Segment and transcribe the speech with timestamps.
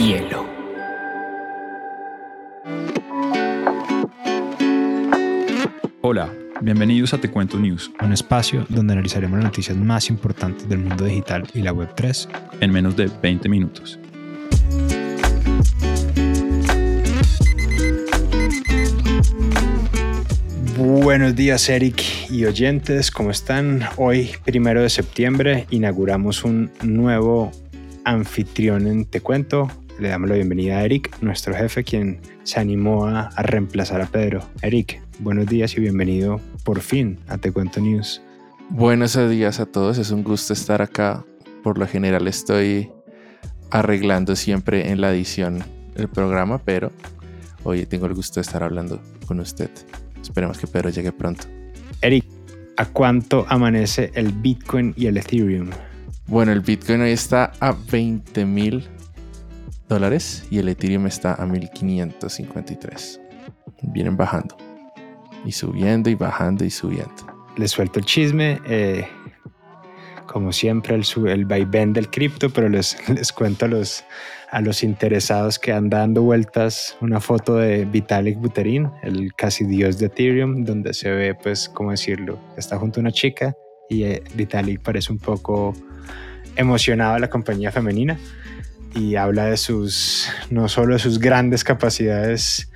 [0.00, 0.46] hielo.
[6.00, 6.32] Hola,
[6.62, 11.04] bienvenidos a Te Cuento News, un espacio donde analizaremos las noticias más importantes del mundo
[11.04, 12.28] digital y la Web3
[12.60, 13.98] en menos de 20 minutos.
[20.78, 23.82] Buenos días Eric y oyentes, ¿cómo están?
[23.98, 27.52] Hoy, primero de septiembre, inauguramos un nuevo
[28.04, 29.70] anfitrión en Te Cuento.
[30.00, 34.06] Le damos la bienvenida a Eric, nuestro jefe, quien se animó a, a reemplazar a
[34.06, 34.40] Pedro.
[34.62, 38.22] Eric, buenos días y bienvenido por fin a Te Cuento News.
[38.70, 41.22] Buenos días a todos, es un gusto estar acá.
[41.62, 42.90] Por lo general estoy
[43.70, 45.62] arreglando siempre en la edición
[45.96, 46.90] el programa, pero
[47.64, 49.68] hoy tengo el gusto de estar hablando con usted.
[50.22, 51.44] Esperemos que Pedro llegue pronto.
[52.00, 52.24] Eric,
[52.78, 55.68] ¿a cuánto amanece el Bitcoin y el Ethereum?
[56.26, 58.88] Bueno, el Bitcoin hoy está a 20 mil
[59.90, 63.20] dólares y el Ethereum está a 1553.
[63.82, 64.56] Vienen bajando
[65.44, 67.26] y subiendo y bajando y subiendo.
[67.56, 68.60] Les suelto el chisme.
[68.66, 69.06] Eh,
[70.26, 74.04] como siempre, el, el vaivén del cripto, pero les, les cuento a los,
[74.52, 79.98] a los interesados que han dando vueltas una foto de Vitalik Buterin, el casi dios
[79.98, 82.38] de Ethereum, donde se ve, pues, ¿cómo decirlo?
[82.56, 83.54] Está junto a una chica
[83.88, 85.74] y eh, Vitalik parece un poco
[86.54, 88.16] emocionado de la compañía femenina
[88.94, 92.70] y habla de sus, no solo de sus grandes capacidades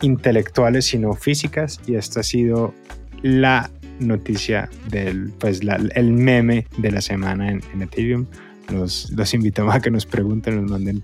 [0.00, 2.74] intelectuales, sino físicas, y esto ha sido
[3.22, 5.60] la noticia del, pues
[5.94, 8.26] el meme de la semana en, Ethereum.
[8.70, 11.02] Los, los, invitamos a que nos pregunten, nos manden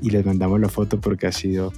[0.00, 1.72] y les mandamos la foto porque ha sido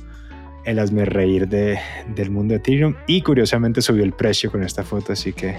[0.65, 1.79] el hazme reír de,
[2.15, 5.57] del mundo de Ethereum y curiosamente subió el precio con esta foto, así que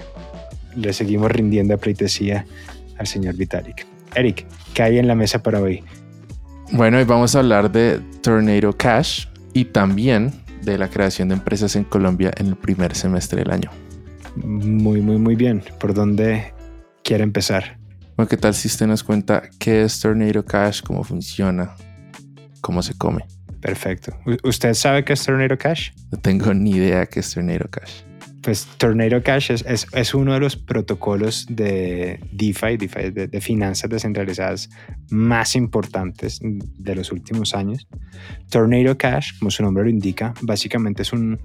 [0.74, 2.46] le seguimos rindiendo a pleitesía
[2.98, 3.86] al señor Vitalik.
[4.14, 5.82] Eric, ¿qué hay en la mesa para hoy?
[6.70, 11.74] Bueno, hoy vamos a hablar de Tornado Cash y también de la creación de empresas
[11.76, 13.70] en Colombia en el primer semestre del año.
[14.36, 15.62] Muy, muy, muy bien.
[15.80, 16.52] ¿Por dónde
[17.02, 17.78] quiere empezar?
[18.16, 21.74] Bueno, ¿qué tal si usted nos cuenta qué es Tornado Cash, cómo funciona,
[22.60, 23.24] cómo se come?
[23.62, 24.12] Perfecto.
[24.44, 25.92] ¿Usted sabe qué es Tornado Cash?
[26.12, 28.02] No tengo ni idea qué es Tornado Cash.
[28.42, 34.70] Pues Tornado Cash es, es, uno de los protocolos de DeFi, DeFi de, finanzas descentralizadas
[35.10, 37.86] más importantes de los últimos años.
[38.48, 41.40] Tornado Cash, como su nombre lo indica, básicamente es un,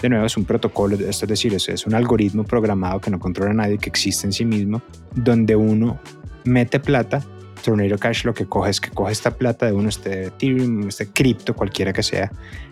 [0.00, 3.50] de nuevo, es un protocolo, es decir, es, es un algoritmo programado que no controla
[3.50, 4.82] a nadie, que existe en sí mismo,
[5.14, 6.00] donde uno
[6.44, 7.24] mete plata
[7.66, 11.08] Tornado Cash lo que coge es que coge esta plata de uno, este Ethereum, este
[11.08, 12.30] cripto, cualquiera que sea,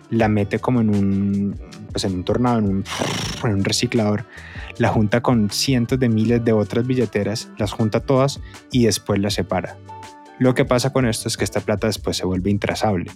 [0.09, 1.59] la mete como en un,
[1.91, 2.85] pues en un tornado, en
[3.43, 4.25] un, reciclador,
[4.77, 8.39] la junta con cientos de miles de otras billeteras, las junta todas
[8.71, 9.77] y después las separa.
[10.39, 13.11] Lo que pasa con esto es que esta plata después se vuelve intrazable.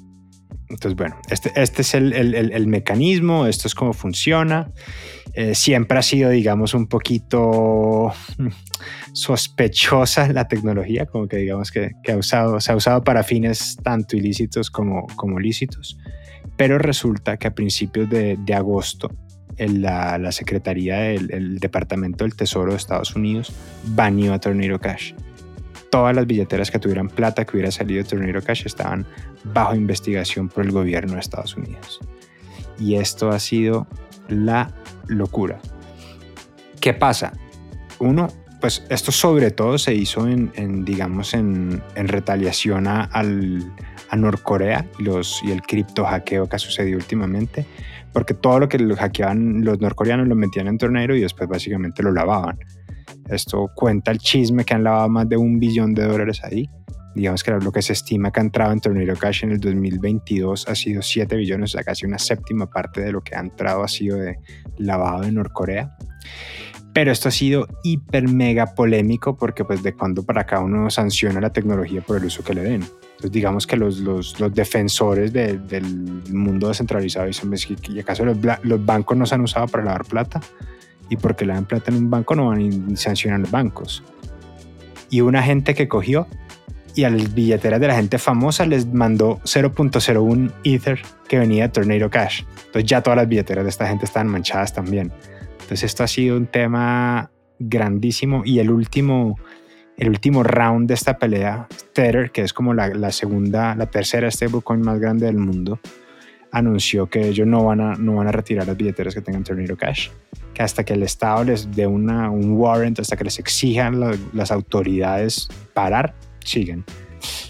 [0.69, 4.72] Entonces, bueno, este, este es el, el, el, mecanismo, esto es cómo funciona.
[5.34, 8.47] Eh, siempre ha sido, digamos, un poquito mm,
[9.13, 13.78] sospechosa la tecnología, como que digamos que, que ha usado, se ha usado para fines
[13.84, 15.97] tanto ilícitos como, como lícitos.
[16.56, 19.09] Pero resulta que a principios de, de agosto,
[19.58, 23.52] la, la, Secretaría del Departamento del Tesoro de Estados Unidos
[23.84, 25.13] baneó a Tornado Cash
[25.90, 29.06] todas las billeteras que tuvieran plata que hubiera salido de Tornado Cash estaban
[29.44, 32.00] bajo investigación por el gobierno de Estados Unidos.
[32.80, 33.88] Y esto ha sido
[34.28, 34.72] la
[35.08, 35.60] locura.
[36.80, 37.34] ¿Qué pasa?
[38.00, 38.30] Uno,
[38.62, 43.72] pues esto sobre todo se hizo en, digamos, en, retaliación a, al,
[44.10, 47.66] a Norcorea los, y el cripto hackeo que ha sucedido últimamente,
[48.14, 52.04] porque todo lo que los hackeaban los norcoreanos lo metían en tornero y después básicamente
[52.04, 52.60] lo lavaban.
[53.29, 56.69] Esto cuenta el chisme que han lavado más de un billón de dólares ahí.
[57.16, 60.67] Digamos que lo que se estima que ha entrado en Tornado Cash en el 2022
[60.67, 63.84] ha sido 7 billones, o sea, casi una séptima parte de lo que ha entrado
[63.84, 64.38] ha sido de
[64.78, 65.95] lavado de Norcorea.
[66.94, 71.40] Pero esto ha sido hiper mega polémico porque pues de cuando para acá uno sanciona
[71.40, 72.84] la tecnología por el uso que le den.
[72.84, 77.52] Entonces digamos que los, los, los defensores del mundo descentralizado dicen,
[77.90, 80.41] ¿y acaso los, los bancos no se han usado para lavar plata?
[81.09, 84.03] Y porque le dan plata en un banco no van a sancionar los bancos.
[85.09, 86.28] Y una gente que cogió
[86.96, 91.70] y a las billeteras de la gente famosa les mandó 0.01 Ether que venía de
[91.70, 92.44] Tornado Cash.
[92.66, 95.11] Entonces ya todas las billeteras de esta gente están manchadas también.
[95.53, 99.38] Entonces esto ha sido un tema grandísimo y el último,
[99.97, 104.29] el último round de esta pelea, Tether, que es como la, la segunda, la tercera
[104.32, 105.79] stablecoin más grande del mundo,
[106.51, 109.78] anunció que ellos no van a, no van a retirar las billeteras que tengan Tornado
[109.78, 110.09] Cash,
[110.53, 113.99] que hasta que el Estado les dé una, un warrant, hasta que les exijan
[114.34, 116.84] las autoridades parar, siguen.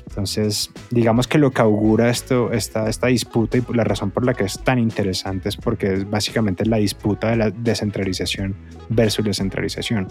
[0.07, 4.33] Entonces, digamos que lo que augura esto, esta, esta disputa y la razón por la
[4.33, 8.55] que es tan interesante es porque es básicamente la disputa de la descentralización
[8.89, 10.07] versus descentralización.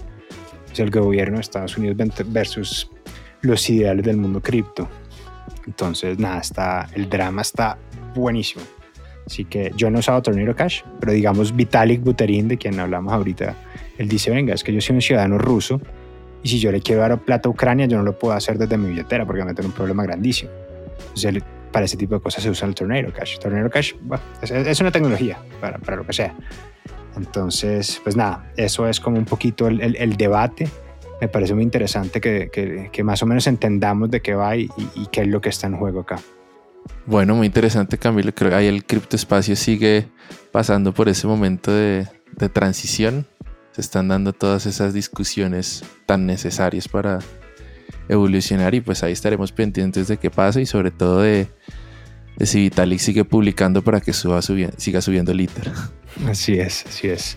[0.73, 1.96] Es el gobierno de Estados Unidos
[2.26, 2.90] versus
[3.43, 4.88] los ideales del mundo cripto.
[5.67, 7.76] Entonces, nada, está, el drama está
[8.14, 8.62] buenísimo.
[9.29, 13.55] Así que yo no usado Tornado Cash, pero digamos Vitalik Buterin, de quien hablamos ahorita,
[13.99, 15.83] él dice, venga, es que yo soy un ciudadano ruso
[16.43, 18.79] y si yo le quiero dar plata a Ucrania, yo no lo puedo hacer desde
[18.79, 20.51] mi billetera porque me tiene un problema grandísimo.
[21.09, 23.37] Entonces, para ese tipo de cosas se usa el Tornado Cash.
[23.37, 23.93] Tornado Cash
[24.41, 26.35] es, una tecnología para, para, lo que sea.
[27.15, 30.71] Entonces, pues nada, eso es como un poquito el, el, debate.
[31.21, 34.71] Me parece muy interesante que, que, que, más o menos entendamos de qué va y,
[34.95, 36.19] y, qué es lo que está en juego acá.
[37.06, 38.35] Bueno, muy interesante, Camilo.
[38.35, 40.08] Creo que ahí el criptoespacio sigue
[40.52, 42.06] pasando por ese momento de,
[42.37, 43.26] de transición
[43.81, 47.20] están dando todas esas discusiones tan necesarias para
[48.08, 51.46] evolucionar y pues ahí estaremos pendientes de qué pasa y sobre todo de,
[52.40, 55.70] si Vitalik sigue publicando para que suba, siga subiendo el ITER.
[56.26, 57.37] Así es, así es.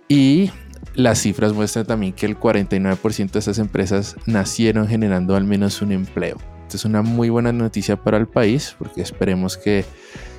[0.08, 0.52] Y
[0.96, 5.92] las cifras muestran también que el 49% de esas empresas nacieron generando al menos un
[5.92, 6.38] empleo.
[6.64, 9.86] Esto es una muy buena noticia para el país porque esperemos que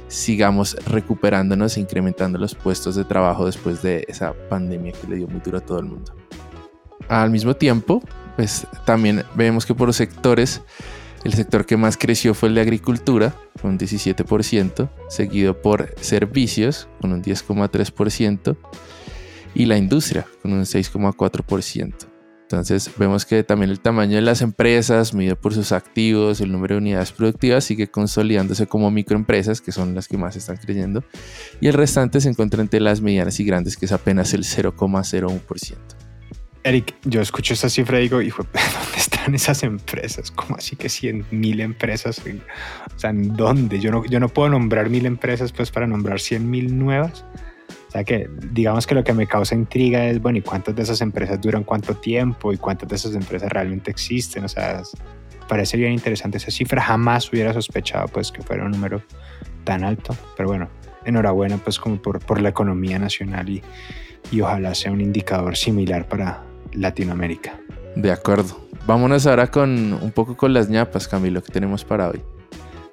[0.09, 5.29] sigamos recuperándonos e incrementando los puestos de trabajo después de esa pandemia que le dio
[5.29, 6.15] muy duro a todo el mundo.
[7.09, 8.03] Al mismo tiempo,
[8.37, 10.63] pues también vemos que por los sectores,
[11.25, 16.89] el sector que más creció fue el de agricultura, con un 17%, seguido por servicios,
[17.01, 18.57] con un 10,3%,
[19.55, 22.11] y la industria con un 6,4%.
[22.43, 26.75] Entonces vemos que también el tamaño de las empresas, medido por sus activos, el número
[26.75, 31.05] de unidades productivas, sigue consolidándose como microempresas, que son las que más están creyendo,
[31.61, 35.77] y el restante se encuentra entre las medianas y grandes, que es apenas el 0,01%.
[36.65, 40.31] Eric, yo escucho esta cifra y digo, hijo, ¿dónde están esas empresas?
[40.31, 42.21] ¿Cómo así que 100 mil empresas?
[42.21, 43.81] O sea, ¿en dónde?
[43.81, 47.25] Yo no, yo no puedo nombrar mil empresas pues para nombrar 100 mil nuevas.
[47.89, 50.83] O sea que digamos que lo que me causa intriga es, bueno, ¿y cuántas de
[50.83, 52.53] esas empresas duran cuánto tiempo?
[52.53, 54.45] ¿Y cuántas de esas empresas realmente existen?
[54.45, 54.83] O sea,
[55.49, 56.81] parece bien interesante esa cifra.
[56.81, 59.03] Jamás hubiera sospechado pues que fuera un número
[59.65, 60.17] tan alto.
[60.37, 60.69] Pero bueno,
[61.05, 63.63] enhorabuena pues como por, por la economía nacional y,
[64.31, 67.59] y ojalá sea un indicador similar para Latinoamérica.
[67.97, 68.70] De acuerdo.
[68.91, 72.21] Vámonos ahora con un poco con las ñapas, Camilo, que tenemos para hoy.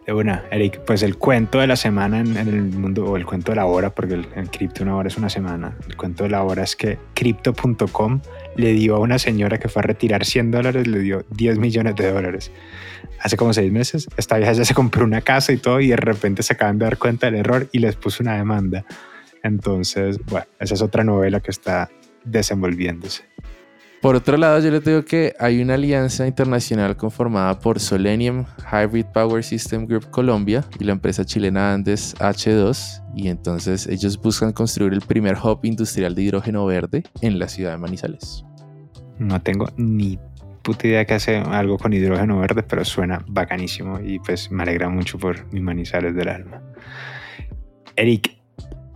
[0.06, 3.52] De una, Eric, pues el cuento de la semana en, el mundo, o el cuento
[3.52, 5.76] de la hora, porque el, en cripto una hora es una semana.
[5.88, 8.22] El cuento de la hora es que crypto.com
[8.58, 11.96] le dio a una señora que fue a retirar 100 dólares, le dio 10 millones
[11.96, 12.52] de dólares.
[13.20, 15.98] Hace como seis meses, esta vieja ya se compró una casa y todo, y de
[15.98, 18.86] repente se acaban de dar cuenta del error y les puso una demanda.
[19.42, 21.90] Entonces, bueno, esa es otra novela que está
[22.24, 23.24] desenvolviéndose.
[24.02, 29.08] Por otro lado, yo les digo que hay una alianza internacional conformada por Solenium Hybrid
[29.08, 34.94] Power System Group Colombia y la empresa chilena Andes H2 y entonces ellos buscan construir
[34.94, 38.46] el primer hub industrial de hidrógeno verde en la ciudad de Manizales.
[39.18, 40.20] No tengo ni
[40.62, 44.90] puta idea que hace algo con hidrógeno verde, pero suena bacanísimo y pues me alegra
[44.90, 46.62] mucho por mi Manizales del alma.
[47.96, 48.37] Eric,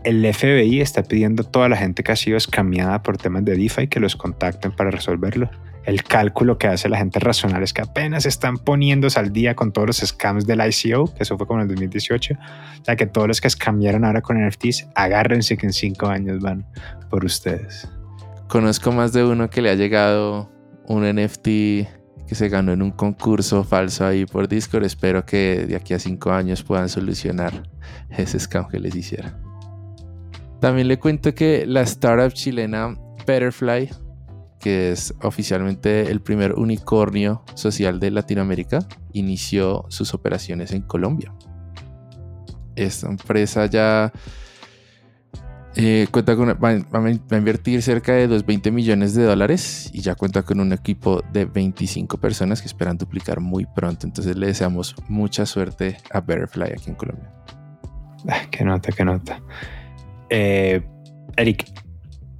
[0.03, 3.55] el FBI está pidiendo a toda la gente que ha sido escameada por temas de
[3.55, 5.49] DeFi que los contacten para resolverlo.
[5.83, 9.71] El cálculo que hace la gente racional es que apenas están poniéndose al día con
[9.71, 12.35] todos los scams del ICO, que eso fue como en el 2018.
[12.35, 16.39] O sea, que todos los que escamearon ahora con NFTs, agárrense que en cinco años
[16.39, 16.67] van
[17.09, 17.89] por ustedes.
[18.47, 20.51] Conozco más de uno que le ha llegado
[20.85, 21.45] un NFT
[22.27, 24.83] que se ganó en un concurso falso ahí por Discord.
[24.83, 27.63] Espero que de aquí a cinco años puedan solucionar
[28.09, 29.50] ese scam que les hicieron.
[30.61, 33.89] También le cuento que la startup chilena Betterfly,
[34.59, 41.33] que es oficialmente el primer unicornio social de Latinoamérica, inició sus operaciones en Colombia.
[42.75, 44.13] Esta empresa ya
[45.75, 50.13] eh, cuenta con, va, a invertir cerca de los 20 millones de dólares y ya
[50.13, 54.05] cuenta con un equipo de 25 personas que esperan duplicar muy pronto.
[54.05, 57.33] Entonces le deseamos mucha suerte a Betterfly aquí en Colombia.
[58.29, 59.41] Ah, qué nota, qué nota.
[60.31, 60.81] Eh,
[61.35, 61.65] Eric,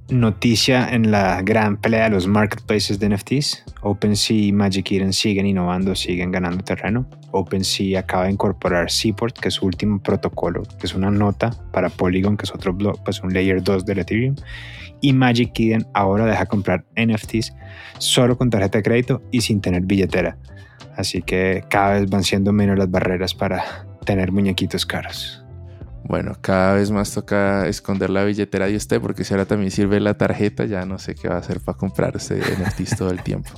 [0.08, 3.64] noticia en la gran pelea de los marketplaces de NFTs.
[3.82, 7.06] OpenSea y Magic Eden siguen innovando, siguen ganando terreno.
[7.32, 11.90] OpenSea acaba de incorporar Seaport, que es su último protocolo, que es una nota para
[11.90, 14.36] Polygon, que es otro blog, pues un layer 2 del Ethereum.
[15.02, 17.52] Y Magic Eden ahora deja comprar NFTs
[17.98, 20.38] solo con tarjeta de crédito y sin tener billetera.
[20.96, 25.41] Así que cada vez van siendo menos las barreras para tener muñequitos caros.
[26.04, 30.00] Bueno, cada vez más toca esconder la billetera de usted porque si ahora también sirve
[30.00, 33.50] la tarjeta, ya no sé qué va a hacer para comprarse NFTs todo el tiempo.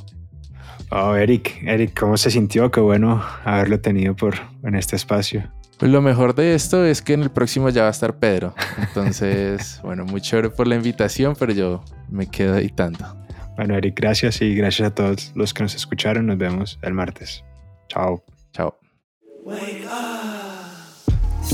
[0.91, 2.71] Oh, Eric, Eric, ¿cómo se sintió?
[2.71, 5.51] Qué bueno haberlo tenido por en este espacio.
[5.79, 8.55] Pues lo mejor de esto es que en el próximo ya va a estar Pedro.
[8.79, 13.17] Entonces, bueno, muy chévere por la invitación, pero yo me quedo editando.
[13.57, 16.27] Bueno, Eric, gracias y gracias a todos los que nos escucharon.
[16.27, 17.45] Nos vemos el martes.
[17.89, 18.25] Chao.
[18.53, 18.79] Chao.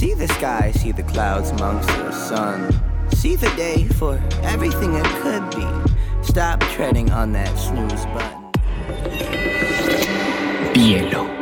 [0.00, 2.72] See the sky, see the clouds amongst the sun.
[3.16, 5.92] See the day for everything it could be.
[6.22, 8.50] Stop treading on that snooze button.
[10.72, 11.39] Bielo.